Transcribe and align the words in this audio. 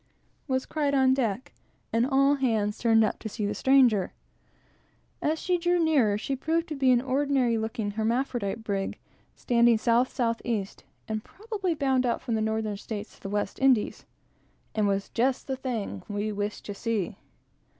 was 0.47 0.65
cried 0.65 0.95
on 0.95 1.13
deck; 1.13 1.53
and 1.93 2.07
all 2.07 2.33
hands 2.33 2.79
turned 2.79 3.03
up 3.03 3.19
to 3.19 3.29
see 3.29 3.45
the 3.45 3.53
stranger. 3.53 4.13
As 5.21 5.37
she 5.37 5.59
drew 5.59 5.77
nearer, 5.77 6.17
she 6.17 6.35
proved 6.35 6.67
to 6.69 6.75
be 6.75 6.89
an 6.91 6.99
ordinary 7.03 7.55
looking 7.55 7.91
hermaphrodite 7.91 8.63
brig, 8.63 8.97
standing 9.35 9.77
south 9.77 10.11
south 10.11 10.41
east; 10.43 10.83
and 11.07 11.23
probably 11.23 11.75
bound 11.75 12.03
out, 12.07 12.19
from 12.19 12.33
the 12.33 12.41
Northern 12.41 12.77
States, 12.77 13.15
to 13.17 13.21
the 13.21 13.29
West 13.29 13.59
Indies; 13.61 14.03
and 14.73 14.87
was 14.87 15.07
just 15.09 15.45
the 15.45 15.55
thing 15.55 16.01
we 16.09 16.31
wished 16.31 16.65
to 16.65 16.73
see. 16.73 17.15